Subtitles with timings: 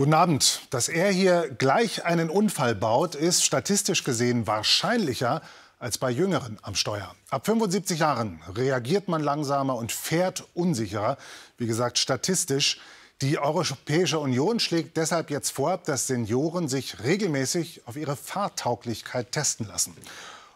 [0.00, 0.62] Guten Abend.
[0.70, 5.42] Dass er hier gleich einen Unfall baut, ist statistisch gesehen wahrscheinlicher
[5.78, 7.14] als bei Jüngeren am Steuer.
[7.28, 11.18] Ab 75 Jahren reagiert man langsamer und fährt unsicherer.
[11.58, 12.80] Wie gesagt, statistisch.
[13.20, 19.66] Die Europäische Union schlägt deshalb jetzt vor, dass Senioren sich regelmäßig auf ihre Fahrtauglichkeit testen
[19.66, 19.94] lassen.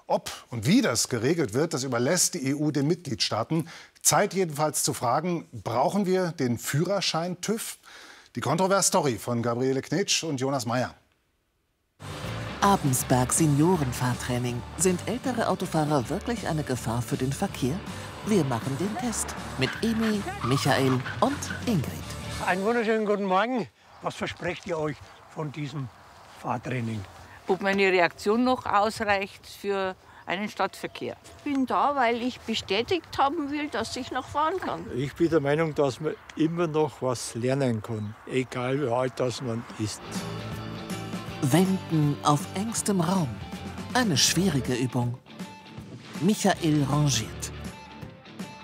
[0.07, 3.69] Ob und wie das geregelt wird, das überlässt die EU den Mitgliedstaaten.
[4.01, 7.77] Zeit jedenfalls zu fragen, brauchen wir den Führerschein TÜV?
[8.37, 10.93] Die Kontrovers-Story von Gabriele Knitsch und Jonas Meyer.
[12.61, 14.61] Abensberg Seniorenfahrtraining.
[14.77, 17.79] Sind ältere Autofahrer wirklich eine Gefahr für den Verkehr?
[18.27, 21.85] Wir machen den Test mit Emi, Michael und Ingrid.
[22.45, 23.69] Einen wunderschönen guten Morgen.
[24.03, 24.97] Was versprecht ihr euch
[25.33, 25.89] von diesem
[26.41, 27.05] Fahrtraining?
[27.47, 29.95] Ob meine Reaktion noch ausreicht für
[30.27, 31.17] einen Stadtverkehr.
[31.39, 34.85] Ich bin da, weil ich bestätigt haben will, dass ich noch fahren kann.
[34.97, 39.43] Ich bin der Meinung, dass man immer noch was lernen kann, egal wie alt das
[39.43, 40.01] man ist.
[41.43, 43.29] Wenden auf engstem Raum.
[43.93, 45.19] Eine schwierige Übung.
[46.21, 47.53] Michael rangiert.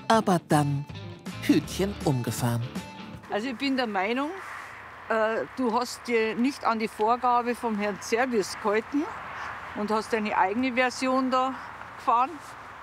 [0.09, 0.85] Aber dann
[1.43, 2.63] Hütchen umgefahren.
[3.31, 4.31] Also ich bin der Meinung,
[5.09, 9.05] äh, du hast dir nicht an die Vorgabe vom Herrn Service gehalten
[9.77, 11.55] und hast deine eigene Version da
[11.97, 12.31] gefahren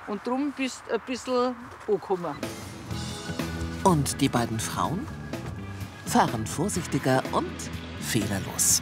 [0.08, 1.56] und drum bist ein bisschen
[1.88, 2.36] angekommen.
[3.84, 5.08] Und die beiden Frauen
[6.06, 7.52] fahren vorsichtiger und
[8.00, 8.82] fehlerlos.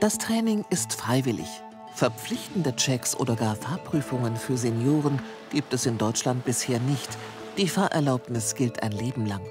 [0.00, 1.48] Das Training ist freiwillig.
[1.94, 5.20] Verpflichtende Checks oder gar Fahrprüfungen für Senioren
[5.50, 7.18] gibt es in Deutschland bisher nicht.
[7.58, 9.42] Die Fahrerlaubnis gilt ein Leben lang.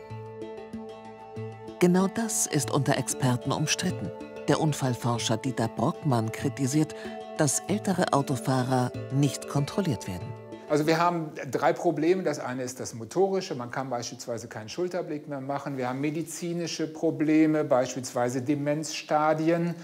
[1.79, 4.09] Genau das ist unter Experten umstritten.
[4.49, 6.95] Der Unfallforscher Dieter Brockmann kritisiert,
[7.37, 10.27] dass ältere Autofahrer nicht kontrolliert werden.
[10.67, 12.23] Also wir haben drei Probleme.
[12.23, 13.53] Das eine ist das motorische.
[13.53, 15.77] Man kann beispielsweise keinen Schulterblick mehr machen.
[15.77, 19.75] Wir haben medizinische Probleme, beispielsweise Demenzstadien.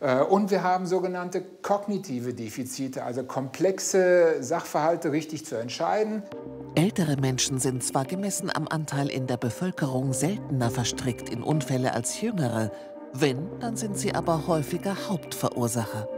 [0.00, 6.22] Äh, und wir haben sogenannte kognitive Defizite, also komplexe Sachverhalte richtig zu entscheiden.
[6.74, 12.20] Ältere Menschen sind zwar gemessen am Anteil in der Bevölkerung seltener verstrickt in Unfälle als
[12.20, 12.72] jüngere,
[13.14, 16.08] wenn, dann sind sie aber häufiger Hauptverursacher.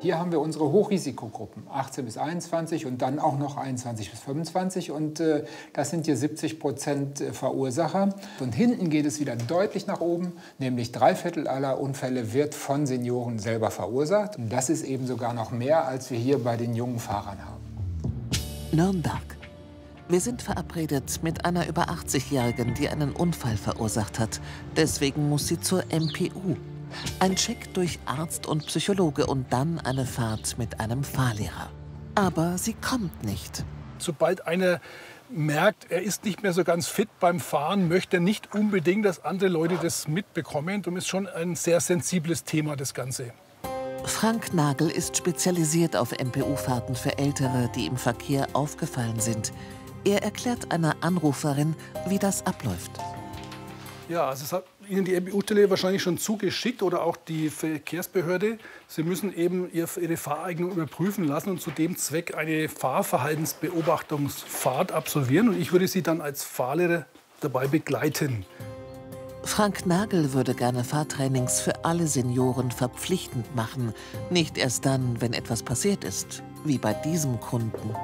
[0.00, 4.90] Hier haben wir unsere Hochrisikogruppen, 18 bis 21 und dann auch noch 21 bis 25.
[4.90, 8.10] Und äh, das sind hier 70 Prozent äh, Verursacher.
[8.38, 12.86] Und hinten geht es wieder deutlich nach oben, nämlich drei Viertel aller Unfälle wird von
[12.86, 14.36] Senioren selber verursacht.
[14.36, 17.64] Und das ist eben sogar noch mehr, als wir hier bei den jungen Fahrern haben.
[18.72, 19.33] Nürnberg.
[20.06, 24.38] Wir sind verabredet mit einer über 80-Jährigen, die einen Unfall verursacht hat.
[24.76, 26.56] Deswegen muss sie zur MPU.
[27.20, 31.70] Ein Check durch Arzt und Psychologe und dann eine Fahrt mit einem Fahrlehrer.
[32.14, 33.64] Aber sie kommt nicht.
[33.98, 34.80] Sobald einer
[35.30, 39.24] merkt, er ist nicht mehr so ganz fit beim Fahren, möchte er nicht unbedingt, dass
[39.24, 40.82] andere Leute das mitbekommen.
[40.84, 43.32] Und ist schon ein sehr sensibles Thema, das Ganze.
[44.04, 49.50] Frank Nagel ist spezialisiert auf MPU-Fahrten für Ältere, die im Verkehr aufgefallen sind.
[50.04, 51.74] Er erklärt einer Anruferin,
[52.08, 52.92] wie das abläuft.
[54.08, 58.58] Ja, also es hat Ihnen die MBU-Stelle wahrscheinlich schon zugeschickt oder auch die Verkehrsbehörde.
[58.86, 65.48] Sie müssen eben Ihre Fahreignung überprüfen lassen und zu dem Zweck eine Fahrverhaltensbeobachtungsfahrt absolvieren.
[65.48, 67.06] Und ich würde Sie dann als Fahrlehrer
[67.40, 68.44] dabei begleiten.
[69.42, 73.94] Frank Nagel würde gerne Fahrtrainings für alle Senioren verpflichtend machen.
[74.30, 77.94] Nicht erst dann, wenn etwas passiert ist, wie bei diesem Kunden.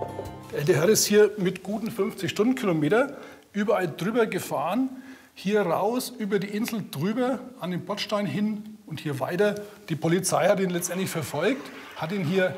[0.52, 3.16] Der Herr ist hier mit guten 50 Stundenkilometer
[3.52, 4.88] überall drüber gefahren,
[5.32, 9.54] hier raus, über die Insel drüber, an den Bordstein hin und hier weiter.
[9.88, 11.62] Die Polizei hat ihn letztendlich verfolgt,
[11.94, 12.56] hat ihn hier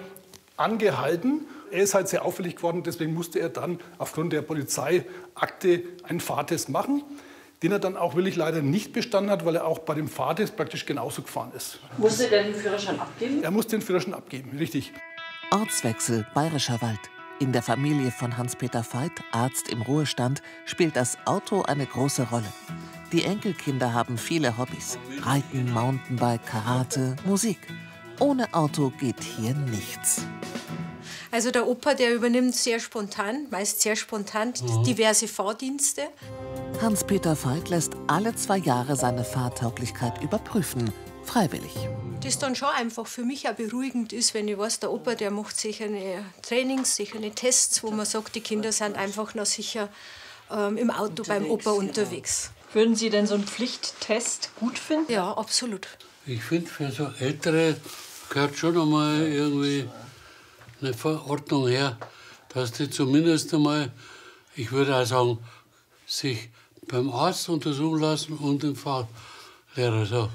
[0.56, 1.42] angehalten.
[1.70, 6.70] Er ist halt sehr auffällig geworden, deswegen musste er dann aufgrund der Polizeiakte einen Fahrtest
[6.70, 7.02] machen,
[7.62, 10.56] den er dann auch wirklich leider nicht bestanden hat, weil er auch bei dem Fahrtest
[10.56, 11.78] praktisch genauso gefahren ist.
[11.98, 13.42] Musste er den Führerschein abgeben?
[13.42, 14.94] Er muss den Führerschein abgeben, richtig.
[15.50, 16.98] Ortswechsel Bayerischer Wald.
[17.42, 22.46] In der Familie von Hans-Peter Veit, Arzt im Ruhestand, spielt das Auto eine große Rolle.
[23.10, 24.96] Die Enkelkinder haben viele Hobbys.
[25.22, 27.58] Reiten, Mountainbike, Karate, Musik.
[28.20, 30.24] Ohne Auto geht hier nichts.
[31.32, 34.84] Also der Opa, der übernimmt sehr spontan, meist sehr spontan, mhm.
[34.84, 36.02] diverse Fahrdienste.
[36.80, 40.92] Hans-Peter Veit lässt alle zwei Jahre seine Fahrtauglichkeit überprüfen,
[41.24, 41.72] freiwillig
[42.24, 45.30] das dann schon einfach für mich auch beruhigend ist, wenn ich weiß, der Opa, der
[45.30, 49.46] macht sicher eine Trainings, sicher eine Tests, wo man sagt, die Kinder sind einfach noch
[49.46, 49.88] sicher
[50.50, 52.50] ähm, im Auto unterwegs, beim Opa unterwegs.
[52.50, 52.74] Genau.
[52.74, 55.12] Würden Sie denn so einen Pflichttest gut finden?
[55.12, 55.88] Ja, absolut.
[56.26, 57.76] Ich finde, für so Ältere
[58.30, 59.88] gehört schon einmal irgendwie
[60.80, 61.98] eine Verordnung her,
[62.54, 63.90] dass die zumindest einmal,
[64.54, 65.38] ich würde auch sagen,
[66.06, 66.50] sich
[66.86, 69.08] beim Arzt untersuchen lassen und den Fahr
[69.74, 70.28] Lehrer so.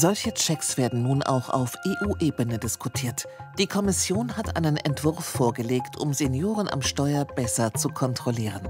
[0.00, 3.26] Solche Checks werden nun auch auf EU-Ebene diskutiert.
[3.58, 8.68] Die Kommission hat einen Entwurf vorgelegt, um Senioren am Steuer besser zu kontrollieren.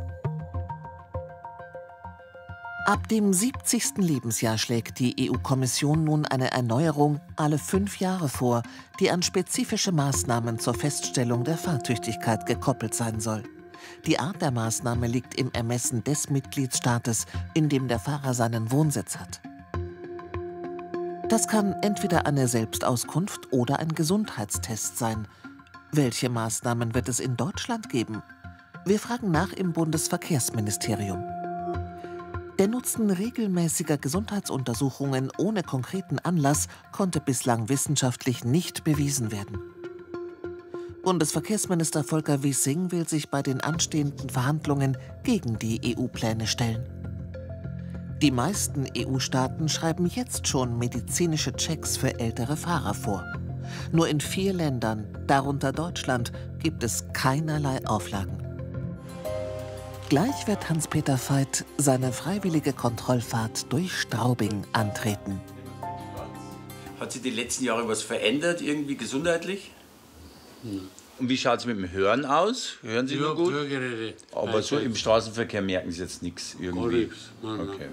[2.86, 3.98] Ab dem 70.
[3.98, 8.62] Lebensjahr schlägt die EU-Kommission nun eine Erneuerung alle fünf Jahre vor,
[8.98, 13.42] die an spezifische Maßnahmen zur Feststellung der Fahrtüchtigkeit gekoppelt sein soll.
[14.06, 19.18] Die Art der Maßnahme liegt im Ermessen des Mitgliedstaates, in dem der Fahrer seinen Wohnsitz
[19.18, 19.42] hat.
[21.28, 25.28] Das kann entweder eine Selbstauskunft oder ein Gesundheitstest sein.
[25.92, 28.22] Welche Maßnahmen wird es in Deutschland geben?
[28.86, 31.22] Wir fragen nach im Bundesverkehrsministerium.
[32.58, 39.58] Der Nutzen regelmäßiger Gesundheitsuntersuchungen ohne konkreten Anlass konnte bislang wissenschaftlich nicht bewiesen werden.
[41.02, 46.97] Bundesverkehrsminister Volker Wissing will sich bei den anstehenden Verhandlungen gegen die EU-Pläne stellen.
[48.22, 53.24] Die meisten EU-Staaten schreiben jetzt schon medizinische Checks für ältere Fahrer vor.
[53.92, 58.42] Nur in vier Ländern, darunter Deutschland, gibt es keinerlei Auflagen.
[60.08, 65.40] Gleich wird Hans-Peter Veit seine freiwillige Kontrollfahrt durch Straubing antreten.
[66.98, 69.70] Hat sich die letzten Jahre was verändert, irgendwie gesundheitlich?
[70.64, 70.88] Hm.
[71.18, 72.74] Und wie schaut es mit dem Hören aus?
[72.82, 73.52] Hören Sie Ja, nur gut?
[73.52, 74.14] Hörgeräte.
[74.32, 77.10] Aber Nein, so im Straßenverkehr merken Sie jetzt nichts irgendwie?
[77.42, 77.88] Okay.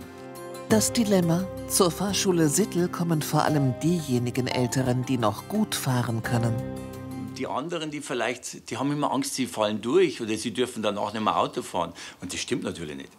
[0.70, 6.54] Das Dilemma, zur Fahrschule Sittel kommen vor allem diejenigen Älteren, die noch gut fahren können.
[7.38, 11.14] Die anderen, die vielleicht, die haben immer Angst, sie fallen durch oder sie dürfen danach
[11.14, 11.94] nicht mehr Auto fahren.
[12.22, 13.10] Und das stimmt natürlich nicht.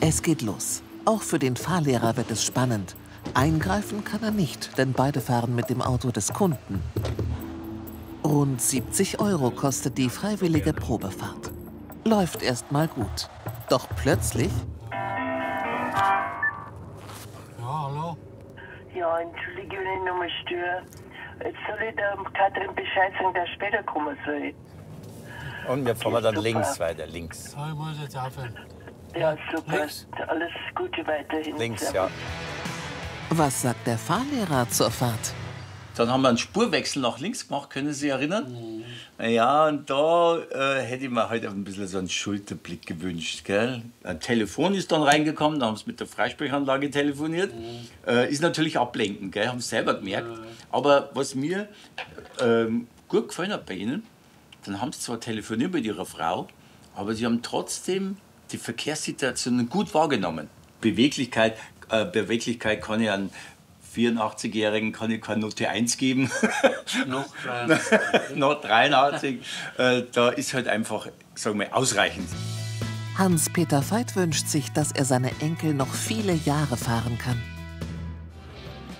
[0.00, 0.82] Es geht los.
[1.04, 2.96] Auch für den Fahrlehrer wird es spannend.
[3.32, 6.82] Eingreifen kann er nicht, denn beide fahren mit dem Auto des Kunden.
[8.24, 11.50] Rund 70 Euro kostet die freiwillige Probefahrt.
[12.04, 13.28] Läuft erst mal gut.
[13.68, 14.50] Doch plötzlich
[17.58, 18.16] Ja, hallo?
[18.94, 20.82] Ja, entschuldige, wenn ich nochmal störe.
[21.44, 24.54] Jetzt soll ich der Katrin Bescheid sagen, dass später kommen soll.
[25.68, 26.42] Und wir fahren dann Super.
[26.42, 27.50] links weiter, links.
[27.52, 28.54] So, ich muss jetzt aufhören.
[29.16, 29.78] Ja, super.
[29.78, 30.06] Links.
[30.28, 31.56] Alles Gute weiterhin.
[31.56, 32.08] Links, ja.
[33.30, 35.32] Was sagt der Fahrlehrer zur Fahrt?
[35.96, 38.84] Dann haben wir einen Spurwechsel nach links gemacht, können Sie sich erinnern?
[39.20, 43.44] Ja, und da äh, hätte ich mir halt ein bisschen so einen Schulterblick gewünscht.
[43.44, 43.82] Gell?
[44.02, 47.52] Ein Telefon ist dann reingekommen, da haben sie mit der Freisprechanlage telefoniert.
[48.06, 49.46] Äh, ist natürlich ablenkend, gell?
[49.46, 50.28] haben sie selber gemerkt.
[50.72, 51.68] Aber was mir
[52.40, 54.02] ähm, gut gefallen hat bei Ihnen,
[54.64, 56.48] dann haben sie zwar telefoniert mit Ihrer Frau,
[56.96, 58.16] aber sie haben trotzdem
[58.50, 60.48] die Verkehrssituation gut wahrgenommen.
[60.80, 61.56] Beweglichkeit,
[61.90, 63.30] äh, Beweglichkeit kann ich an
[63.94, 66.30] 84-Jährigen kann ich keine Note 1 geben.
[67.06, 67.90] Noch 83.
[68.36, 69.40] Noch 83.
[69.78, 72.28] Äh, da ist halt einfach, sagen wir, ausreichend.
[73.16, 77.40] Hans-Peter Veit wünscht sich, dass er seine Enkel noch viele Jahre fahren kann.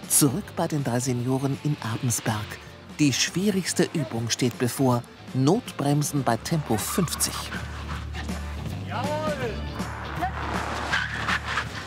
[0.09, 2.47] Zurück bei den drei Senioren in Abensberg.
[3.01, 5.03] Die schwierigste Übung steht bevor.
[5.35, 7.33] Notbremsen bei Tempo 50.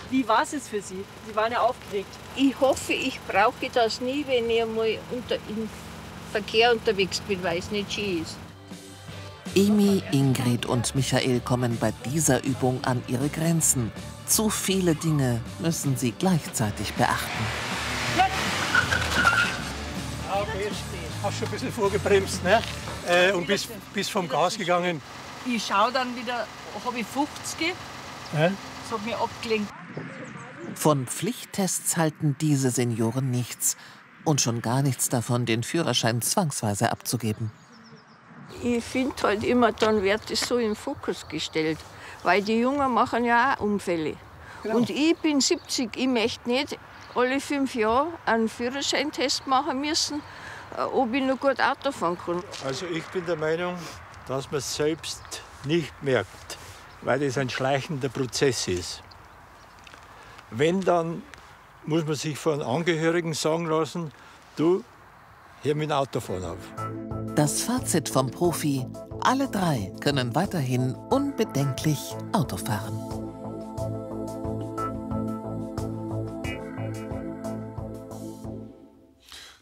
[0.09, 1.05] Wie war es jetzt für Sie?
[1.25, 2.09] Sie waren ja aufgeregt.
[2.39, 5.67] Ich hoffe, ich brauche das nie, wenn ich mal unter, im
[6.31, 8.35] Verkehr unterwegs bin, weil es nicht schön ist.
[9.55, 13.91] Emi, Ingrid und Michael kommen bei dieser Übung an ihre Grenzen.
[14.27, 17.45] Zu viele Dinge müssen sie gleichzeitig beachten.
[20.31, 20.69] Okay,
[21.23, 22.61] hast schon ein bisschen vorgebremst ne?
[23.09, 25.01] äh, und bist, bist vom Gas gegangen.
[25.47, 26.45] Ich schaue dann wieder,
[26.85, 27.73] habe ich 50,
[28.33, 28.49] Ja?
[28.49, 29.71] das hat mich abgelenkt.
[30.77, 33.77] Von Pflichttests halten diese Senioren nichts.
[34.23, 37.51] Und schon gar nichts davon, den Führerschein zwangsweise abzugeben.
[38.61, 41.79] Ich finde halt immer, dann wird es so im Fokus gestellt.
[42.21, 44.17] Weil die Jungen machen ja auch Unfälle.
[44.63, 46.77] Und ich bin 70, ich möchte nicht
[47.15, 50.21] alle fünf Jahre einen Führerscheintest machen müssen,
[50.77, 52.43] äh, ob ich noch gut Auto fahren kann.
[52.63, 53.75] Also ich bin der Meinung,
[54.27, 55.23] dass man es selbst
[55.63, 56.57] nicht merkt,
[57.01, 59.01] weil es ein schleichender Prozess ist.
[60.51, 61.23] Wenn, dann
[61.85, 64.11] muss man sich von Angehörigen sagen lassen,
[64.55, 64.83] du,
[65.61, 66.57] hör mit dem Autofahren auf.
[67.35, 68.85] Das Fazit vom Profi:
[69.21, 71.99] Alle drei können weiterhin unbedenklich
[72.31, 72.97] Auto fahren.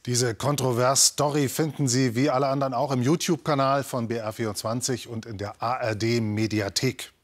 [0.05, 5.59] Diese Kontrovers-Story finden Sie wie alle anderen auch im YouTube-Kanal von BR24 und in der
[5.63, 7.14] ARD-Mediathek.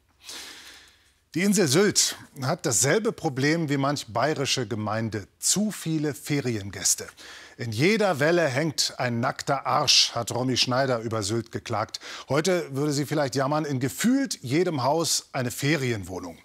[1.33, 5.29] Die Insel Sylt hat dasselbe Problem wie manch bayerische Gemeinde.
[5.39, 7.07] Zu viele Feriengäste.
[7.55, 12.01] In jeder Welle hängt ein nackter Arsch, hat Romy Schneider über Sylt geklagt.
[12.27, 16.37] Heute würde sie vielleicht jammern, in gefühlt jedem Haus eine Ferienwohnung.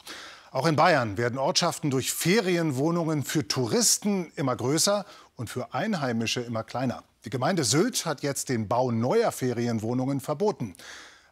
[0.52, 6.62] Auch in Bayern werden Ortschaften durch Ferienwohnungen für Touristen immer größer und für Einheimische immer
[6.62, 7.02] kleiner.
[7.24, 10.76] Die Gemeinde Sylt hat jetzt den Bau neuer Ferienwohnungen verboten.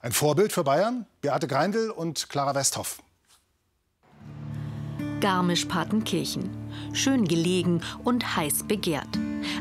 [0.01, 1.07] Ein Vorbild für Bayern?
[1.21, 2.99] Beate Greindl und Clara Westhoff.
[5.25, 6.51] Garmisch-Partenkirchen.
[6.93, 9.09] Schön gelegen und heiß begehrt.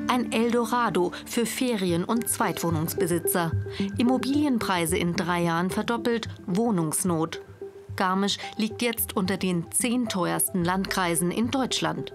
[0.09, 3.53] Ein Eldorado für Ferien- und Zweitwohnungsbesitzer.
[3.97, 7.41] Immobilienpreise in drei Jahren verdoppelt, Wohnungsnot.
[7.95, 12.11] Garmisch liegt jetzt unter den zehn teuersten Landkreisen in Deutschland.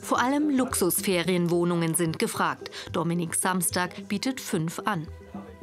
[0.00, 2.70] Vor allem Luxusferienwohnungen sind gefragt.
[2.90, 5.06] Dominik Samstag bietet fünf an.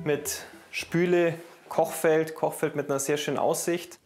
[0.03, 1.39] Mit Spüle,
[1.69, 3.97] Kochfeld, Kochfeld mit einer sehr schönen Aussicht.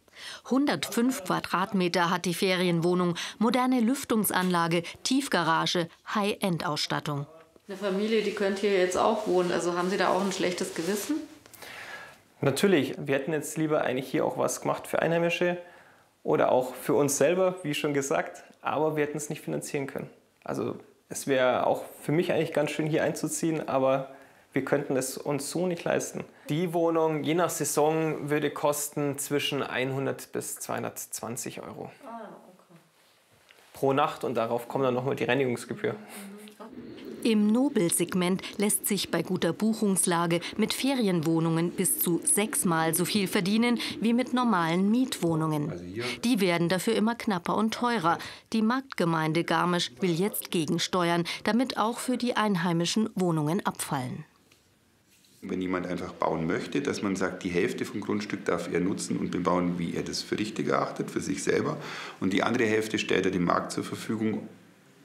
[0.46, 7.28] 105 Quadratmeter hat die Ferienwohnung, moderne Lüftungsanlage, Tiefgarage, High-End-Ausstattung.
[7.68, 9.52] Eine Familie, die könnte hier jetzt auch wohnen.
[9.52, 11.16] Also haben Sie da auch ein schlechtes Gewissen?
[12.42, 15.58] Natürlich, wir hätten jetzt lieber eigentlich hier auch was gemacht für Einheimische
[16.24, 20.10] oder auch für uns selber, wie schon gesagt, aber wir hätten es nicht finanzieren können.
[20.44, 20.76] Also
[21.08, 24.10] es wäre auch für mich eigentlich ganz schön hier einzuziehen, aber
[24.54, 26.24] wir könnten es uns so nicht leisten.
[26.50, 31.92] Die Wohnung, je nach Saison, würde kosten zwischen 100 bis 220 Euro.
[32.06, 32.80] Ah, okay.
[33.74, 35.96] Pro Nacht und darauf kommt dann nochmal die Reinigungsgebühr.
[37.24, 43.80] Im Nobelsegment lässt sich bei guter Buchungslage mit Ferienwohnungen bis zu sechsmal so viel verdienen
[44.02, 45.70] wie mit normalen Mietwohnungen.
[45.70, 45.86] Also
[46.26, 48.18] Die werden dafür immer knapper und teurer.
[48.52, 54.26] Die Marktgemeinde Garmisch will jetzt gegensteuern, damit auch für die einheimischen Wohnungen abfallen.
[55.46, 59.18] Wenn jemand einfach bauen möchte, dass man sagt, die Hälfte vom Grundstück darf er nutzen
[59.18, 61.78] und bebauen, wie er das für richtig erachtet, für sich selber.
[62.22, 64.48] Und die andere Hälfte stellt er dem Markt zur Verfügung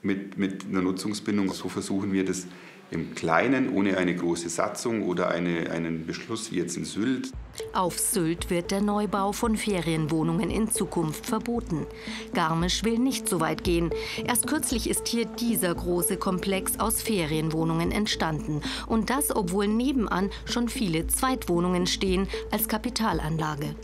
[0.01, 1.51] mit, mit einer Nutzungsbindung.
[1.51, 2.47] So versuchen wir das
[2.91, 7.31] im Kleinen, ohne eine große Satzung oder eine, einen Beschluss wie jetzt in Sylt.
[7.73, 11.85] Auf Sylt wird der Neubau von Ferienwohnungen in Zukunft verboten.
[12.33, 13.91] Garmisch will nicht so weit gehen.
[14.25, 18.61] Erst kürzlich ist hier dieser große Komplex aus Ferienwohnungen entstanden.
[18.87, 23.75] Und das, obwohl nebenan schon viele Zweitwohnungen stehen als Kapitalanlage.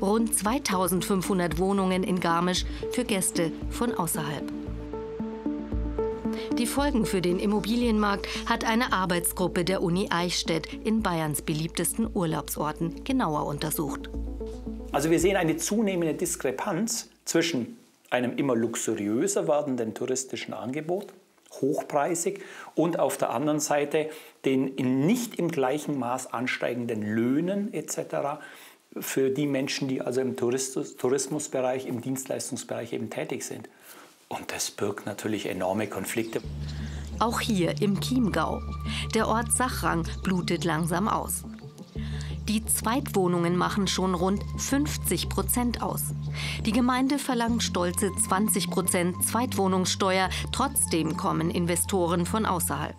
[0.00, 4.61] Rund 2500 Wohnungen in Garmisch für Gäste von außerhalb.
[6.58, 13.04] Die Folgen für den Immobilienmarkt hat eine Arbeitsgruppe der Uni Eichstätt in Bayerns beliebtesten Urlaubsorten
[13.04, 14.10] genauer untersucht.
[14.92, 17.78] Also wir sehen eine zunehmende Diskrepanz zwischen
[18.10, 21.06] einem immer luxuriöser werdenden touristischen Angebot,
[21.60, 22.40] hochpreisig,
[22.74, 24.10] und auf der anderen Seite
[24.44, 24.74] den
[25.06, 28.42] nicht im gleichen Maß ansteigenden Löhnen etc.
[29.00, 33.68] für die Menschen, die also im Tourismusbereich, im Dienstleistungsbereich eben tätig sind.
[34.32, 36.40] Und das birgt natürlich enorme Konflikte.
[37.18, 38.62] Auch hier im Chiemgau.
[39.14, 41.44] Der Ort Sachrang blutet langsam aus.
[42.48, 46.14] Die Zweitwohnungen machen schon rund 50 Prozent aus.
[46.64, 50.30] Die Gemeinde verlangt stolze 20 Prozent Zweitwohnungssteuer.
[50.50, 52.96] Trotzdem kommen Investoren von außerhalb.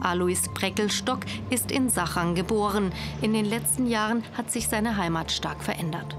[0.00, 1.20] Alois Breckelstock
[1.50, 2.92] ist in Sachrang geboren.
[3.20, 6.16] In den letzten Jahren hat sich seine Heimat stark verändert.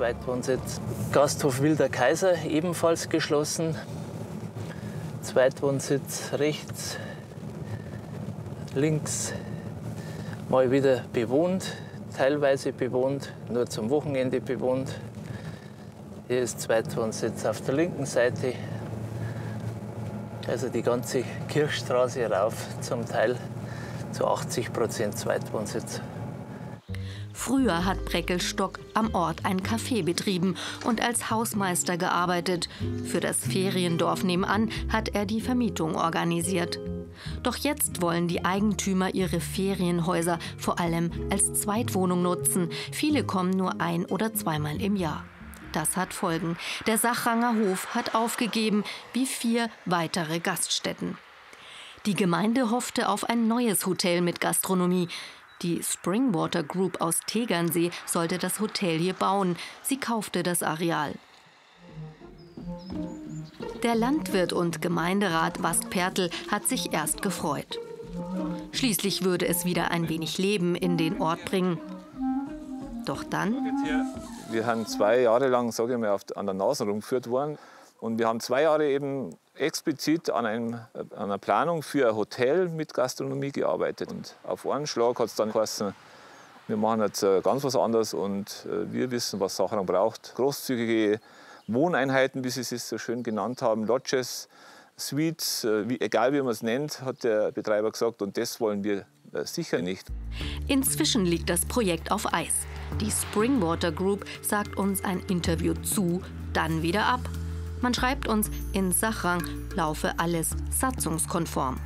[0.00, 0.80] Zweitwohnsitz
[1.12, 3.76] Gasthof Wilder Kaiser ebenfalls geschlossen.
[5.20, 6.96] Zweitwohnsitz rechts,
[8.74, 9.34] links
[10.48, 11.76] mal wieder bewohnt,
[12.16, 14.88] teilweise bewohnt, nur zum Wochenende bewohnt.
[16.28, 18.54] Hier ist Zweitwohnsitz auf der linken Seite,
[20.48, 23.36] also die ganze Kirchstraße rauf, zum Teil
[24.12, 26.00] zu 80 Prozent Zweitwohnsitz.
[27.32, 32.68] Früher hat Breckelstock am Ort ein Café betrieben und als Hausmeister gearbeitet.
[33.04, 36.78] Für das Feriendorf nebenan hat er die Vermietung organisiert.
[37.42, 42.70] Doch jetzt wollen die Eigentümer ihre Ferienhäuser vor allem als Zweitwohnung nutzen.
[42.92, 45.24] Viele kommen nur ein oder zweimal im Jahr.
[45.72, 46.56] Das hat Folgen.
[46.86, 51.16] Der Sachranger Hof hat aufgegeben, wie vier weitere Gaststätten.
[52.06, 55.08] Die Gemeinde hoffte auf ein neues Hotel mit Gastronomie.
[55.62, 59.56] Die Springwater Group aus Tegernsee sollte das Hotel hier bauen.
[59.82, 61.12] Sie kaufte das Areal.
[63.82, 67.78] Der Landwirt und Gemeinderat Wastpertl hat sich erst gefreut.
[68.72, 71.78] Schließlich würde es wieder ein wenig Leben in den Ort bringen.
[73.04, 73.54] Doch dann.
[74.50, 77.58] Wir haben zwei Jahre lang, sage ich mal, an der Nase rumgeführt worden.
[78.00, 82.68] Und wir haben zwei Jahre eben explizit an, einem, an, einer Planung für ein Hotel
[82.68, 84.10] mit Gastronomie gearbeitet.
[84.10, 85.94] Und auf einen Schlag hat es dann geheißen,
[86.66, 90.34] wir machen jetzt äh, ganz was anderes und äh, wir wissen, was Sachrang braucht.
[90.36, 91.20] Großzügige
[91.66, 94.48] Wohneinheiten, wie Sie es so schön genannt haben, Lodges,
[94.96, 98.22] Suites, äh, wie, egal wie man es nennt, hat der Betreiber gesagt.
[98.22, 99.04] Und das wollen wir
[99.44, 100.08] sicher nicht.
[100.68, 102.52] Inzwischen liegt das Projekt auf Eis.
[103.00, 107.20] Die Springwater Group sagt uns ein Interview zu, dann wieder ab.
[107.80, 109.42] Man schreibt uns, in Sachrang
[109.74, 111.76] laufe alles satzungskonform.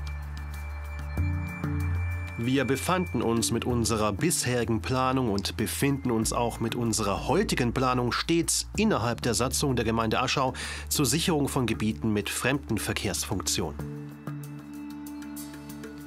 [2.36, 8.10] Wir befanden uns mit unserer bisherigen Planung und befinden uns auch mit unserer heutigen Planung
[8.10, 10.52] stets innerhalb der Satzung der Gemeinde Aschau
[10.88, 13.74] zur Sicherung von Gebieten mit Fremdenverkehrsfunktion.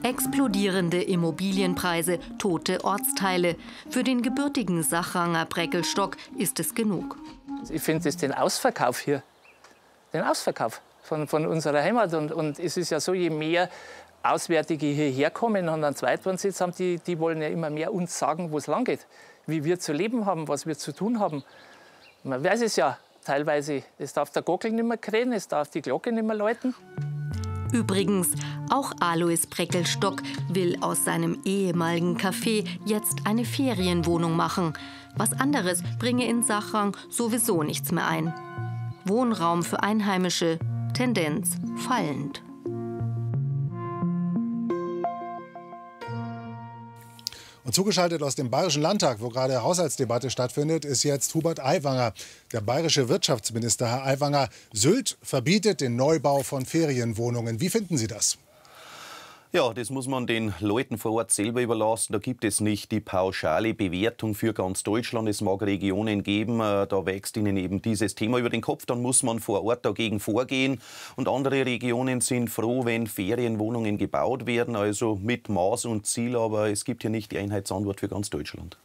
[0.03, 3.56] Explodierende Immobilienpreise, tote Ortsteile.
[3.89, 7.17] Für den gebürtigen Sachranger Breckelstock ist es genug.
[7.70, 9.24] Ich finde es den Ausverkauf hier,
[10.13, 12.13] den Ausverkauf von, von unserer Heimat.
[12.13, 13.69] Und, und es ist ja so, je mehr
[14.23, 18.51] Auswärtige hierher kommen und einen Zweitwohnsitz haben, die, die wollen ja immer mehr uns sagen,
[18.51, 19.05] wo es lang geht,
[19.45, 21.43] wie wir zu leben haben, was wir zu tun haben.
[22.23, 25.81] Man weiß es ja teilweise, es darf der Gockel nicht mehr krähen, es darf die
[25.81, 26.75] Glocke nicht mehr läuten.
[27.71, 28.29] Übrigens,
[28.69, 34.73] auch Alois Breckelstock will aus seinem ehemaligen Café jetzt eine Ferienwohnung machen.
[35.15, 38.33] Was anderes bringe in Sachrang sowieso nichts mehr ein.
[39.07, 40.59] Wohnraum für Einheimische,
[40.93, 41.51] Tendenz
[41.87, 42.41] fallend.
[47.67, 52.13] Und zugeschaltet aus dem Bayerischen Landtag, wo gerade Haushaltsdebatte stattfindet, ist jetzt Hubert Aiwanger,
[52.53, 53.87] der bayerische Wirtschaftsminister.
[53.87, 57.59] Herr Aiwanger, Sylt verbietet den Neubau von Ferienwohnungen.
[57.59, 58.37] Wie finden Sie das?
[59.53, 62.11] Ja, das muss man den Leuten vor Ort selber überlassen.
[62.11, 65.29] Da gibt es nicht die pauschale Bewertung für ganz Deutschland.
[65.29, 68.85] Es mag Regionen geben, äh, da wächst ihnen eben dieses Thema über den Kopf.
[68.85, 70.81] Dann muss man vor Ort dagegen vorgehen.
[71.15, 76.35] Und andere Regionen sind froh, wenn Ferienwohnungen gebaut werden, also mit Maß und Ziel.
[76.35, 78.77] Aber es gibt hier nicht die Einheitsantwort für ganz Deutschland.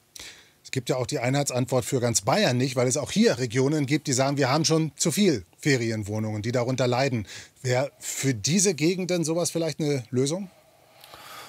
[0.73, 4.07] Gibt ja auch die Einheitsantwort für ganz Bayern nicht, weil es auch hier Regionen gibt,
[4.07, 7.27] die sagen, wir haben schon zu viel Ferienwohnungen, die darunter leiden.
[7.61, 10.51] Wäre für diese Gegenden sowas vielleicht eine Lösung?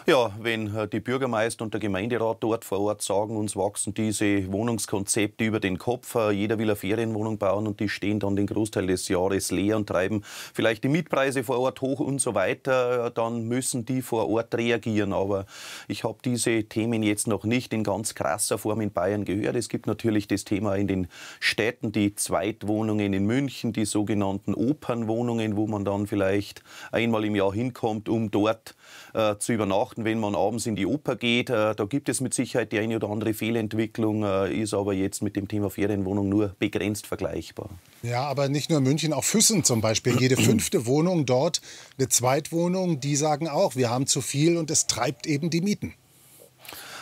[0.05, 4.51] Ja, wenn äh, die Bürgermeister und der Gemeinderat dort vor Ort sagen, uns wachsen diese
[4.51, 8.45] Wohnungskonzepte über den Kopf, äh, jeder will eine Ferienwohnung bauen und die stehen dann den
[8.45, 10.21] Großteil des Jahres leer und treiben
[10.53, 14.53] vielleicht die Mietpreise vor Ort hoch und so weiter, äh, dann müssen die vor Ort
[14.55, 15.13] reagieren.
[15.13, 15.45] Aber
[15.87, 19.55] ich habe diese Themen jetzt noch nicht in ganz krasser Form in Bayern gehört.
[19.55, 21.07] Es gibt natürlich das Thema in den
[21.39, 26.61] Städten, die Zweitwohnungen in München, die sogenannten Opernwohnungen, wo man dann vielleicht
[26.91, 28.75] einmal im Jahr hinkommt, um dort
[29.13, 31.49] äh, zu übernachten, wenn man abends in die Oper geht.
[31.49, 35.21] Äh, da gibt es mit Sicherheit die eine oder andere Fehlentwicklung, äh, ist aber jetzt
[35.21, 37.69] mit dem Thema Ferienwohnung nur begrenzt vergleichbar.
[38.01, 40.17] Ja, aber nicht nur München, auch Füssen zum Beispiel.
[40.19, 41.61] Jede fünfte Wohnung dort,
[41.97, 45.93] eine Zweitwohnung, die sagen auch, wir haben zu viel und es treibt eben die Mieten.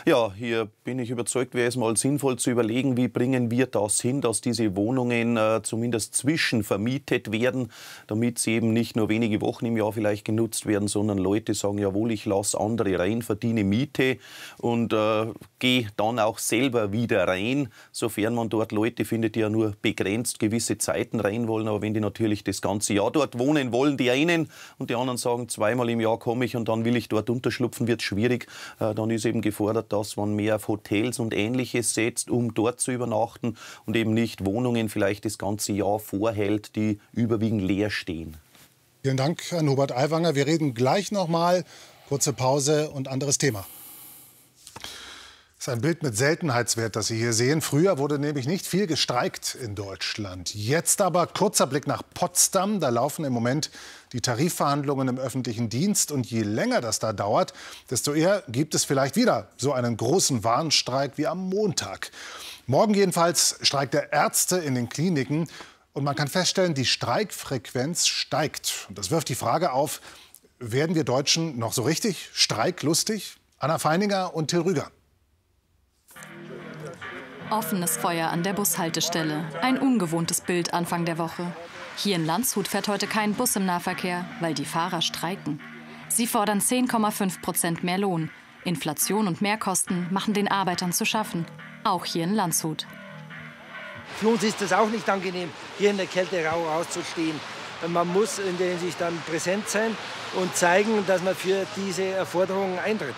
[0.04, 4.02] Ja, hier bin ich überzeugt, wäre es mal sinnvoll zu überlegen, wie bringen wir das
[4.02, 7.72] hin, dass diese Wohnungen äh, zumindest zwischenvermietet werden,
[8.08, 11.78] damit sie eben nicht nur wenige Wochen im Jahr vielleicht genutzt werden, sondern Leute sagen,
[11.78, 14.18] jawohl, ich lasse andere rein, verdiene Miete
[14.58, 15.28] und äh,
[15.60, 20.40] gehe dann auch selber wieder rein, sofern man dort Leute findet, die ja nur begrenzt
[20.40, 21.68] gewisse Zeiten rein wollen.
[21.68, 25.18] Aber wenn die natürlich das ganze Jahr dort wohnen wollen, die einen und die anderen
[25.18, 28.48] sagen, zweimal im Jahr komme ich und dann will ich dort unterschlupfen, wird schwierig.
[28.80, 32.80] Äh, dann ist eben gefordert, dass man mehr auf Hotels und Ähnliches setzt, um dort
[32.80, 38.38] zu übernachten und eben nicht Wohnungen vielleicht das ganze Jahr vorhält, die überwiegend leer stehen.
[39.04, 40.36] Vielen Dank an Hubert Aiwanger.
[40.36, 41.66] Wir reden gleich noch mal.
[42.08, 43.66] Kurze Pause und anderes Thema.
[45.62, 47.62] Das ist ein Bild mit Seltenheitswert, das Sie hier sehen.
[47.62, 50.56] Früher wurde nämlich nicht viel gestreikt in Deutschland.
[50.56, 52.80] Jetzt aber kurzer Blick nach Potsdam.
[52.80, 53.70] Da laufen im Moment
[54.12, 56.12] die Tarifverhandlungen im öffentlichen Dienst.
[56.12, 57.54] Und je länger das da dauert,
[57.92, 62.10] desto eher gibt es vielleicht wieder so einen großen Warnstreik wie am Montag.
[62.66, 65.48] Morgen jedenfalls streikt der Ärzte in den Kliniken.
[65.94, 68.88] Und man kann feststellen, die Streikfrequenz steigt.
[68.90, 70.02] Und das wirft die Frage auf,
[70.58, 73.36] werden wir Deutschen noch so richtig streiklustig?
[73.60, 74.90] Anna Feininger und Till Rüger.
[77.52, 79.44] Offenes Feuer an der Bushaltestelle.
[79.62, 81.46] Ein ungewohntes Bild Anfang der Woche.
[81.98, 85.60] Hier in Landshut fährt heute kein Bus im Nahverkehr, weil die Fahrer streiken.
[86.08, 88.30] Sie fordern 10,5 Prozent mehr Lohn.
[88.64, 91.46] Inflation und Mehrkosten machen den Arbeitern zu schaffen.
[91.84, 92.88] Auch hier in Landshut.
[94.18, 97.38] Für uns ist es auch nicht angenehm, hier in der Kälte rau auszustehen.
[97.86, 99.98] Man muss in der Hinsicht dann präsent sein
[100.40, 103.16] und zeigen, dass man für diese Erforderungen eintritt.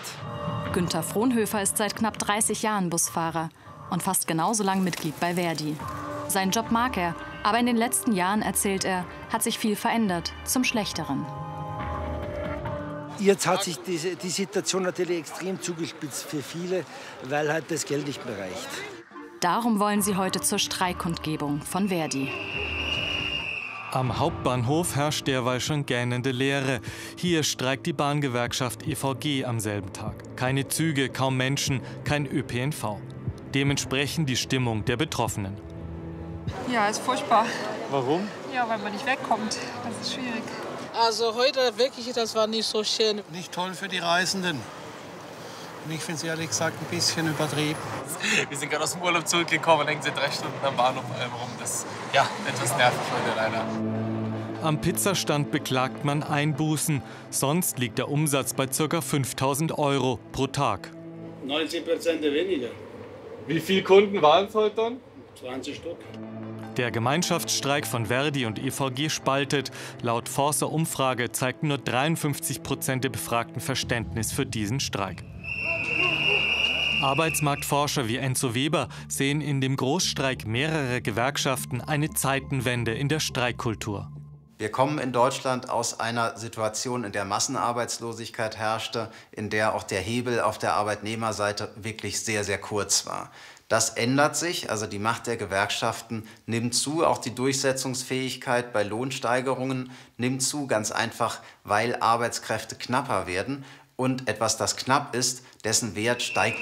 [0.72, 3.50] Günter Frohnhöfer ist seit knapp 30 Jahren Busfahrer
[3.90, 5.76] und fast genauso lang Mitglied bei Verdi.
[6.28, 10.32] Seinen Job mag er, aber in den letzten Jahren, erzählt er, hat sich viel verändert,
[10.44, 11.26] zum Schlechteren.
[13.18, 16.84] Jetzt hat sich diese, die Situation natürlich extrem zugespitzt für viele,
[17.28, 18.68] weil halt das Geld nicht mehr reicht.
[19.40, 22.30] Darum wollen sie heute zur Streikkundgebung von Verdi.
[23.92, 26.80] Am Hauptbahnhof herrscht derweil schon gähnende Leere.
[27.16, 30.36] Hier streikt die Bahngewerkschaft EVG am selben Tag.
[30.36, 32.96] Keine Züge, kaum Menschen, kein ÖPNV.
[33.54, 35.56] Dementsprechend die Stimmung der Betroffenen.
[36.72, 37.46] Ja, ist furchtbar.
[37.90, 38.28] Warum?
[38.52, 39.56] Ja, weil man nicht wegkommt.
[39.84, 40.42] Das ist schwierig.
[40.92, 43.22] Also heute wirklich, das war nicht so schön.
[43.32, 44.60] Nicht toll für die Reisenden.
[45.84, 47.78] Und ich finde es ehrlich gesagt ein bisschen übertrieben.
[48.48, 51.50] Wir sind gerade aus dem Urlaub zurückgekommen, hängen seit drei Stunden am Bahnhof rum.
[51.60, 53.64] Das ist ja etwas nervig heute leider.
[54.62, 57.02] Am Pizzastand beklagt man Einbußen.
[57.30, 59.00] Sonst liegt der Umsatz bei ca.
[59.00, 60.90] 5000 Euro pro Tag.
[61.44, 62.70] 90 Prozent weniger.
[63.46, 64.96] Wie viele Kunden waren es heute dann?
[65.38, 65.96] 20 Stück.
[66.76, 69.70] Der Gemeinschaftsstreik von Verdi und EVG spaltet.
[70.02, 75.22] Laut Forcer Umfrage zeigten nur 53 Prozent der Befragten Verständnis für diesen Streik.
[77.02, 84.10] Arbeitsmarktforscher wie Enzo Weber sehen in dem Großstreik mehrerer Gewerkschaften eine Zeitenwende in der Streikkultur.
[84.56, 90.00] Wir kommen in Deutschland aus einer Situation, in der Massenarbeitslosigkeit herrschte, in der auch der
[90.00, 93.32] Hebel auf der Arbeitnehmerseite wirklich sehr, sehr kurz war.
[93.68, 99.90] Das ändert sich, also die Macht der Gewerkschaften nimmt zu, auch die Durchsetzungsfähigkeit bei Lohnsteigerungen
[100.18, 103.64] nimmt zu, ganz einfach, weil Arbeitskräfte knapper werden
[103.96, 106.58] und etwas, das knapp ist, dessen Wert steigt.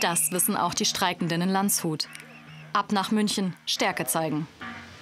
[0.00, 2.06] Das wissen auch die Streikenden in Landshut.
[2.72, 4.46] Ab nach München, Stärke zeigen.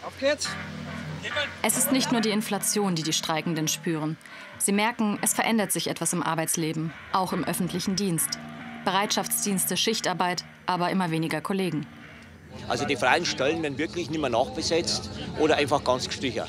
[0.07, 0.49] Auf geht's!
[1.63, 4.17] Es ist nicht nur die Inflation, die die Streikenden spüren.
[4.59, 8.39] Sie merken, es verändert sich etwas im Arbeitsleben, auch im öffentlichen Dienst.
[8.85, 11.87] Bereitschaftsdienste, Schichtarbeit, aber immer weniger Kollegen.
[12.69, 16.45] Also die freien Stellen werden wirklich nicht mehr nachbesetzt oder einfach ganz gestrichen.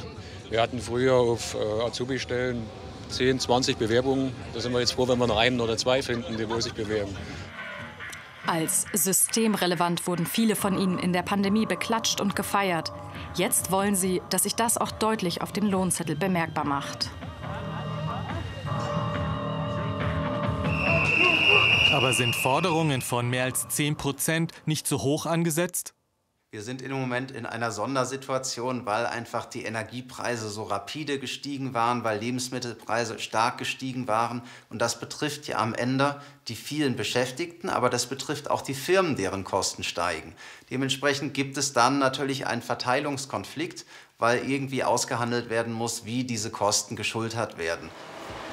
[0.49, 2.63] Wir hatten früher auf äh, Azubi-Stellen
[3.09, 4.31] 10, 20 Bewerbungen.
[4.53, 6.73] Da sind wir jetzt froh, wenn wir noch einen oder zwei finden, die wohl sich
[6.73, 7.15] bewerben.
[8.47, 12.91] Als systemrelevant wurden viele von ihnen in der Pandemie beklatscht und gefeiert.
[13.35, 17.09] Jetzt wollen sie, dass sich das auch deutlich auf den Lohnzettel bemerkbar macht.
[21.91, 25.93] Aber sind Forderungen von mehr als 10 Prozent nicht zu hoch angesetzt?
[26.55, 32.05] Wir sind im Moment in einer Sondersituation, weil einfach die Energiepreise so rapide gestiegen waren,
[32.05, 34.41] weil Lebensmittelpreise stark gestiegen waren.
[34.69, 39.17] Und das betrifft ja am Ende die vielen Beschäftigten, aber das betrifft auch die Firmen,
[39.17, 40.33] deren Kosten steigen.
[40.69, 43.85] Dementsprechend gibt es dann natürlich einen Verteilungskonflikt,
[44.17, 47.89] weil irgendwie ausgehandelt werden muss, wie diese Kosten geschultert werden.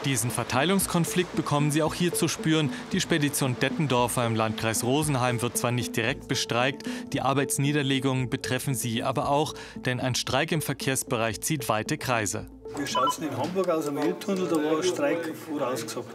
[0.04, 2.70] Diesen Verteilungskonflikt bekommen Sie auch hier zu spüren.
[2.90, 9.04] Die Spedition Dettendorfer im Landkreis Rosenheim wird zwar nicht direkt bestreikt, die Arbeitsniederlegungen betreffen sie
[9.04, 12.48] aber auch, denn ein Streik im Verkehrsbereich zieht weite Kreise.
[12.76, 14.48] Wie schaut es denn in Hamburg aus am Elbtunnel?
[14.48, 16.08] Da war ein Streik vorausgesagt.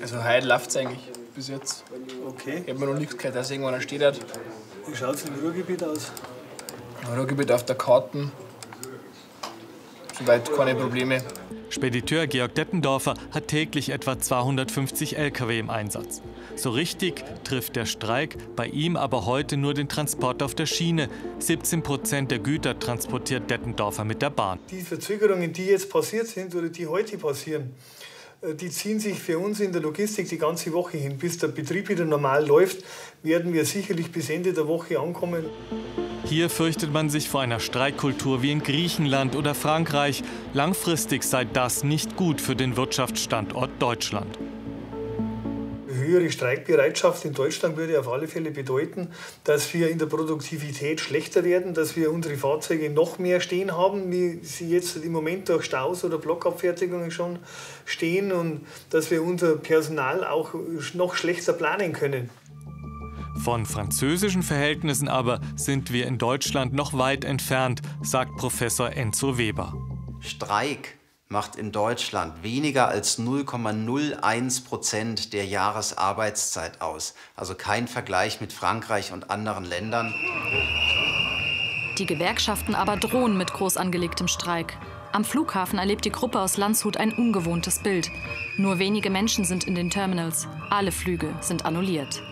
[0.00, 1.84] Also heute läuft es eigentlich bis jetzt.
[2.28, 2.62] Okay.
[2.64, 4.20] Ich habe mir noch nichts gehört, dass irgendwann steht hat.
[4.86, 6.12] Wie schaut es im Ruhrgebiet aus?
[7.16, 8.30] Ruhrgebiet auf der Karten.
[10.18, 11.22] Soweit keine Probleme.
[11.68, 16.22] Spediteur Georg Dettendorfer hat täglich etwa 250 Lkw im Einsatz.
[16.54, 21.10] So richtig trifft der Streik bei ihm aber heute nur den Transport auf der Schiene.
[21.40, 24.58] 17 Prozent der Güter transportiert Dettendorfer mit der Bahn.
[24.70, 27.74] Die Verzögerungen, die jetzt passiert sind oder die heute passieren,
[28.40, 31.18] äh, die ziehen sich für uns in der Logistik die ganze Woche hin.
[31.18, 32.84] Bis der Betrieb wieder normal läuft,
[33.22, 35.44] werden wir sicherlich bis Ende der Woche ankommen.
[36.28, 40.24] Hier fürchtet man sich vor einer Streikkultur wie in Griechenland oder Frankreich.
[40.54, 44.36] Langfristig sei das nicht gut für den Wirtschaftsstandort Deutschland.
[45.88, 49.12] Höhere Streikbereitschaft in Deutschland würde auf alle Fälle bedeuten,
[49.44, 54.10] dass wir in der Produktivität schlechter werden, dass wir unsere Fahrzeuge noch mehr stehen haben,
[54.10, 57.38] wie sie jetzt im Moment durch Staus oder Blockabfertigungen schon
[57.84, 60.54] stehen und dass wir unser Personal auch
[60.94, 62.30] noch schlechter planen können.
[63.38, 69.74] Von französischen Verhältnissen aber sind wir in Deutschland noch weit entfernt, sagt Professor Enzo Weber.
[70.20, 70.96] Streik
[71.28, 77.14] macht in Deutschland weniger als 0,01 Prozent der Jahresarbeitszeit aus.
[77.34, 80.14] Also kein Vergleich mit Frankreich und anderen Ländern.
[81.98, 84.76] Die Gewerkschaften aber drohen mit groß angelegtem Streik.
[85.12, 88.10] Am Flughafen erlebt die Gruppe aus Landshut ein ungewohntes Bild.
[88.58, 90.46] Nur wenige Menschen sind in den Terminals.
[90.68, 92.22] Alle Flüge sind annulliert.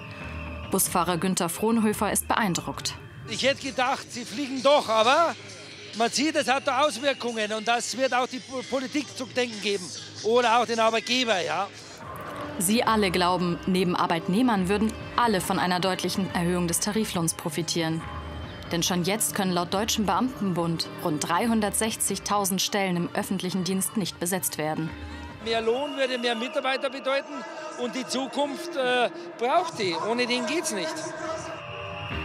[0.74, 2.96] Busfahrer Günther Frohnhöfer ist beeindruckt.
[3.28, 5.36] Ich hätte gedacht, sie fliegen doch, aber
[5.96, 9.84] man sieht, es hat Auswirkungen und das wird auch die Politik zu denken geben
[10.24, 11.68] oder auch den Arbeitgeber, ja.
[12.58, 18.02] Sie alle glauben, neben Arbeitnehmern würden alle von einer deutlichen Erhöhung des Tariflohns profitieren.
[18.72, 24.58] Denn schon jetzt können laut Deutschem Beamtenbund rund 360.000 Stellen im öffentlichen Dienst nicht besetzt
[24.58, 24.90] werden.
[25.44, 27.34] Mehr Lohn würde mehr Mitarbeiter bedeuten
[27.82, 29.94] und die Zukunft äh, braucht die.
[30.10, 30.94] Ohne den geht's nicht.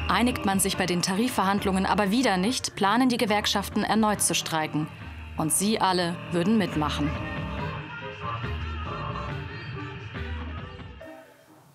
[0.07, 4.87] Einigt man sich bei den Tarifverhandlungen aber wieder nicht, planen die Gewerkschaften erneut zu streiken.
[5.37, 7.11] Und sie alle würden mitmachen.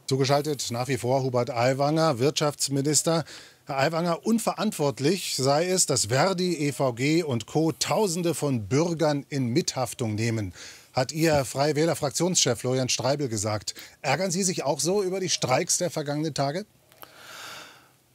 [0.06, 3.24] Zugeschaltet nach wie vor Hubert Aiwanger, Wirtschaftsminister.
[3.66, 7.72] Herr Aiwanger, unverantwortlich sei es, dass Verdi, EVG und Co.
[7.72, 10.52] Tausende von Bürgern in Mithaftung nehmen,
[10.94, 13.74] hat Ihr Freie Wähler Fraktionschef Florian Streibel gesagt.
[14.00, 16.64] Ärgern Sie sich auch so über die Streiks der vergangenen Tage?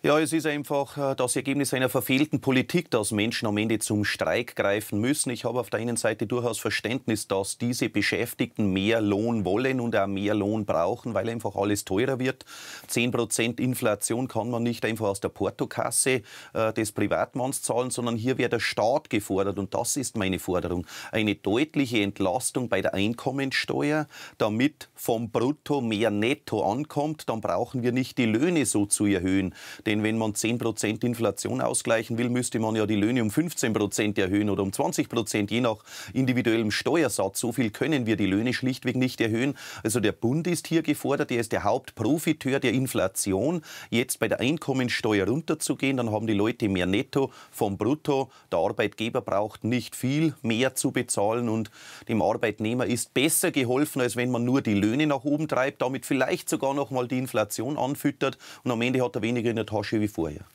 [0.02, 4.06] Ja, es ist einfach äh, das Ergebnis einer verfehlten Politik, dass Menschen am Ende zum
[4.06, 5.30] Streik greifen müssen.
[5.30, 9.98] Ich habe auf der einen Seite durchaus Verständnis, dass diese Beschäftigten mehr Lohn wollen und
[9.98, 12.46] auch mehr Lohn brauchen, weil einfach alles teurer wird.
[12.88, 16.22] Zehn Prozent Inflation kann man nicht einfach aus der Portokasse
[16.54, 19.60] äh, des Privatmanns zahlen, sondern hier wäre der Staat gefordert.
[19.60, 20.88] Und das ist meine Forderung.
[21.12, 24.08] Eine deutliche Entlastung bei der Einkommensteuer,
[24.38, 27.28] damit vom Brutto mehr Netto ankommt.
[27.28, 29.54] Dann brauchen wir nicht die Löhne so zu erhöhen.
[29.90, 34.52] Denn wenn man 10% Inflation ausgleichen will, müsste man ja die Löhne um 15% erhöhen
[34.52, 35.78] oder um 20%, je nach
[36.14, 37.40] individuellem Steuersatz.
[37.40, 39.58] So viel können wir die Löhne schlichtweg nicht erhöhen.
[39.84, 43.64] Also der Bund ist hier gefordert, er ist der Hauptprofiteur der Inflation.
[43.90, 48.30] Jetzt bei der Einkommensteuer runterzugehen, dann haben die Leute mehr Netto vom Brutto.
[48.52, 51.72] Der Arbeitgeber braucht nicht viel mehr zu bezahlen und
[52.08, 56.06] dem Arbeitnehmer ist besser geholfen, als wenn man nur die Löhne nach oben treibt, damit
[56.06, 59.66] vielleicht sogar noch mal die Inflation anfüttert und am Ende hat er weniger in der
[59.66, 60.46] Tasche Tasche wie vorher.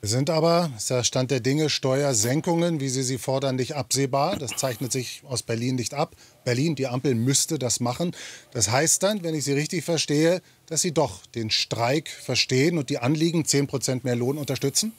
[0.00, 4.36] Es sind aber, ist der Stand der Dinge, Steuersenkungen, wie Sie sie fordern, nicht absehbar.
[4.36, 6.14] Das zeichnet sich aus Berlin nicht ab.
[6.44, 8.14] Berlin, die Ampel müsste das machen.
[8.52, 12.90] Das heißt dann, wenn ich Sie richtig verstehe, dass Sie doch den Streik verstehen und
[12.90, 14.92] die Anliegen 10 Prozent mehr Lohn unterstützen?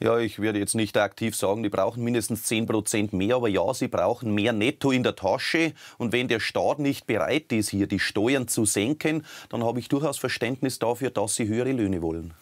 [0.00, 3.72] Ja, ich würde jetzt nicht aktiv sagen, die brauchen mindestens 10 Prozent mehr, aber ja,
[3.72, 5.72] sie brauchen mehr Netto in der Tasche.
[5.96, 9.88] Und wenn der Staat nicht bereit ist, hier die Steuern zu senken, dann habe ich
[9.88, 12.34] durchaus Verständnis dafür, dass sie höhere Löhne wollen.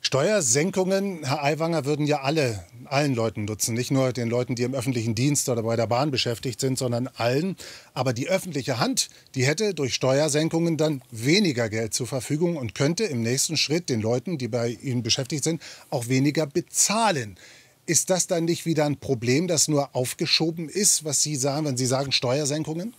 [0.00, 3.74] Steuersenkungen, Herr Aiwanger, würden ja alle, allen Leuten nutzen.
[3.74, 7.08] Nicht nur den Leuten, die im öffentlichen Dienst oder bei der Bahn beschäftigt sind, sondern
[7.08, 7.56] allen.
[7.94, 13.04] Aber die öffentliche Hand, die hätte durch Steuersenkungen dann weniger Geld zur Verfügung und könnte
[13.04, 17.36] im nächsten Schritt den Leuten, die bei ihnen beschäftigt sind, auch weniger bezahlen.
[17.84, 21.76] Ist das dann nicht wieder ein Problem, das nur aufgeschoben ist, was Sie sagen, wenn
[21.76, 22.94] Sie sagen Steuersenkungen?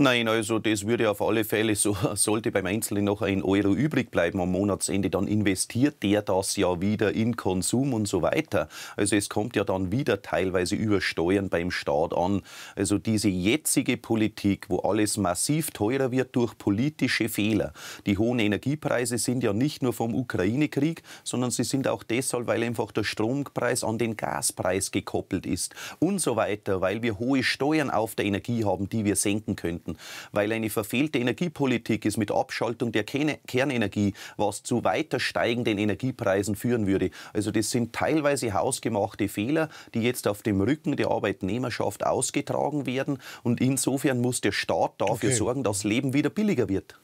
[0.00, 4.12] Nein, also das würde auf alle Fälle so, sollte beim Einzelnen noch ein Euro übrig
[4.12, 8.68] bleiben am Monatsende, dann investiert der das ja wieder in Konsum und so weiter.
[8.96, 12.42] Also es kommt ja dann wieder teilweise über Steuern beim Staat an.
[12.76, 17.72] Also diese jetzige Politik, wo alles massiv teurer wird durch politische Fehler.
[18.06, 22.62] Die hohen Energiepreise sind ja nicht nur vom Ukraine-Krieg, sondern sie sind auch deshalb, weil
[22.62, 27.90] einfach der Strompreis an den Gaspreis gekoppelt ist und so weiter, weil wir hohe Steuern
[27.90, 29.87] auf der Energie haben, die wir senken könnten.
[29.88, 29.98] Monaten,
[30.32, 36.86] weil eine verfehlte Energiepolitik ist mit Abschaltung der Kernenergie, was zu weiter steigenden Energiepreisen führen
[36.86, 37.10] würde.
[37.32, 43.18] Also das sind teilweise hausgemachte Fehler, die jetzt auf dem Rücken der Arbeitnehmerschaft ausgetragen werden.
[43.42, 45.32] Und insofern muss der Staat dafür okay.
[45.32, 46.98] sorgen, dass Leben wieder billiger wird.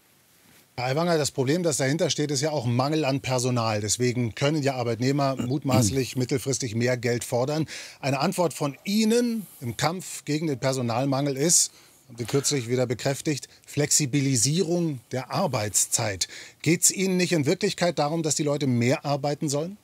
[0.76, 3.80] Herr Aiwanger, das Problem, das dahinter steht, ist ja auch Mangel an Personal.
[3.80, 7.66] Deswegen können ja Arbeitnehmer mutmaßlich mittelfristig mehr Geld fordern.
[8.00, 11.70] Eine Antwort von Ihnen im Kampf gegen den Personalmangel ist,
[12.08, 16.28] haben Sie kürzlich wieder bekräftigt, Flexibilisierung der Arbeitszeit.
[16.62, 19.78] Geht es Ihnen nicht in Wirklichkeit darum, dass die Leute mehr arbeiten sollen?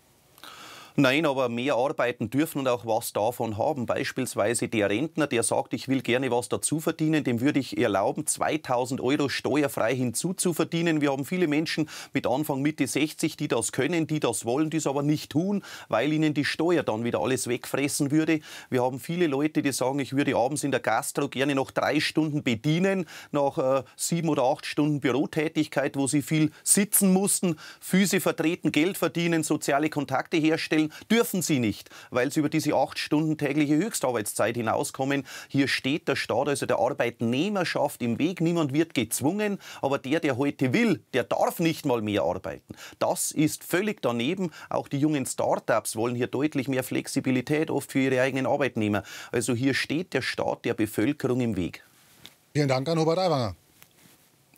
[0.97, 3.87] Nein, aber mehr arbeiten dürfen und auch was davon haben.
[3.87, 8.27] Beispielsweise der Rentner, der sagt, ich will gerne was dazu verdienen, dem würde ich erlauben,
[8.27, 11.01] 2000 Euro steuerfrei hinzuzuverdienen.
[11.01, 14.79] Wir haben viele Menschen mit Anfang Mitte 60, die das können, die das wollen, die
[14.79, 18.41] es aber nicht tun, weil ihnen die Steuer dann wieder alles wegfressen würde.
[18.69, 22.01] Wir haben viele Leute, die sagen, ich würde abends in der Gastro gerne noch drei
[22.01, 28.21] Stunden bedienen, nach äh, sieben oder acht Stunden Bürotätigkeit, wo sie viel sitzen mussten, Füße
[28.21, 32.99] vertreten, Geld verdienen, soziale Kontakte herstellen stellen, dürfen sie nicht, weil sie über diese acht
[32.99, 35.27] Stunden tägliche Höchstarbeitszeit hinauskommen.
[35.49, 38.41] Hier steht der Staat, also der Arbeitnehmerschaft im Weg.
[38.41, 42.75] Niemand wird gezwungen, aber der, der heute will, der darf nicht mal mehr arbeiten.
[42.99, 44.51] Das ist völlig daneben.
[44.69, 49.03] Auch die jungen Start-ups wollen hier deutlich mehr Flexibilität, oft für ihre eigenen Arbeitnehmer.
[49.33, 51.85] Also hier steht der Staat der Bevölkerung im Weg.
[52.53, 53.55] Vielen Dank an Hubert Aiwanger.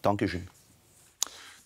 [0.00, 0.48] Dankeschön.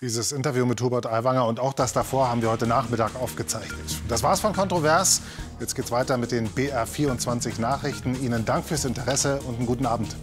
[0.03, 3.81] Dieses Interview mit Hubert Aiwanger und auch das davor haben wir heute Nachmittag aufgezeichnet.
[4.09, 5.23] Das war's von Kontrovers.
[5.59, 8.15] Jetzt geht's weiter mit den BR24 Nachrichten.
[8.23, 10.15] Ihnen Dank fürs Interesse und einen guten Abend.